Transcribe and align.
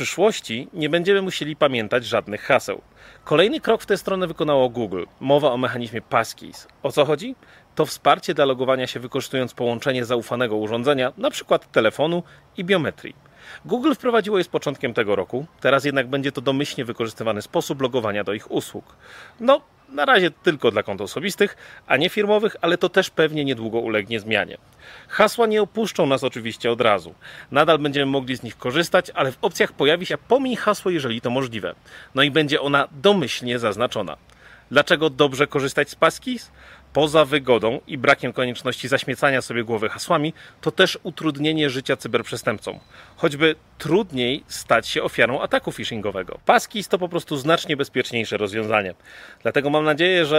przyszłości 0.00 0.68
nie 0.72 0.88
będziemy 0.88 1.22
musieli 1.22 1.56
pamiętać 1.56 2.04
żadnych 2.04 2.42
haseł. 2.42 2.80
Kolejny 3.24 3.60
krok 3.60 3.82
w 3.82 3.86
tę 3.86 3.96
stronę 3.96 4.26
wykonało 4.26 4.68
Google. 4.68 5.04
Mowa 5.20 5.52
o 5.52 5.56
mechanizmie 5.56 6.02
Passkeys. 6.02 6.68
O 6.82 6.92
co 6.92 7.04
chodzi? 7.04 7.34
To 7.74 7.86
wsparcie 7.86 8.34
dla 8.34 8.44
logowania 8.44 8.86
się 8.86 9.00
wykorzystując 9.00 9.54
połączenie 9.54 10.04
zaufanego 10.04 10.56
urządzenia, 10.56 11.12
np. 11.18 11.58
telefonu 11.72 12.22
i 12.56 12.64
biometrii. 12.64 13.14
Google 13.64 13.92
wprowadziło 13.94 14.38
je 14.38 14.44
z 14.44 14.48
początkiem 14.48 14.94
tego 14.94 15.16
roku, 15.16 15.46
teraz 15.60 15.84
jednak 15.84 16.06
będzie 16.06 16.32
to 16.32 16.40
domyślnie 16.40 16.84
wykorzystywany 16.84 17.42
sposób 17.42 17.82
logowania 17.82 18.24
do 18.24 18.32
ich 18.32 18.50
usług. 18.50 18.96
No, 19.40 19.60
na 19.92 20.04
razie 20.04 20.30
tylko 20.30 20.70
dla 20.70 20.82
kont 20.82 21.00
osobistych, 21.00 21.56
a 21.86 21.96
nie 21.96 22.08
firmowych, 22.08 22.56
ale 22.60 22.78
to 22.78 22.88
też 22.88 23.10
pewnie 23.10 23.44
niedługo 23.44 23.78
ulegnie 23.78 24.20
zmianie. 24.20 24.58
Hasła 25.08 25.46
nie 25.46 25.62
opuszczą 25.62 26.06
nas 26.06 26.24
oczywiście 26.24 26.72
od 26.72 26.80
razu. 26.80 27.14
Nadal 27.50 27.78
będziemy 27.78 28.06
mogli 28.06 28.36
z 28.36 28.42
nich 28.42 28.58
korzystać, 28.58 29.10
ale 29.14 29.32
w 29.32 29.38
opcjach 29.42 29.72
pojawi 29.72 30.06
się 30.06 30.18
pomij 30.18 30.56
hasło, 30.56 30.90
jeżeli 30.90 31.20
to 31.20 31.30
możliwe. 31.30 31.74
No 32.14 32.22
i 32.22 32.30
będzie 32.30 32.60
ona 32.60 32.88
domyślnie 32.92 33.58
zaznaczona. 33.58 34.16
Dlaczego 34.70 35.10
dobrze 35.10 35.46
korzystać 35.46 35.90
z 35.90 35.94
Passkeys? 35.94 36.50
Poza 36.92 37.24
wygodą 37.24 37.80
i 37.86 37.98
brakiem 37.98 38.32
konieczności 38.32 38.88
zaśmiecania 38.88 39.42
sobie 39.42 39.64
głowy 39.64 39.88
hasłami, 39.88 40.34
to 40.60 40.70
też 40.70 40.98
utrudnienie 41.02 41.70
życia 41.70 41.96
cyberprzestępcom. 41.96 42.78
Choćby 43.16 43.54
trudniej 43.78 44.44
stać 44.48 44.88
się 44.88 45.02
ofiarą 45.02 45.40
ataku 45.40 45.72
phishingowego. 45.72 46.38
Passkeys 46.46 46.88
to 46.88 46.98
po 46.98 47.08
prostu 47.08 47.36
znacznie 47.36 47.76
bezpieczniejsze 47.76 48.36
rozwiązanie. 48.36 48.94
Dlatego 49.42 49.70
mam 49.70 49.84
nadzieję, 49.84 50.26
że 50.26 50.38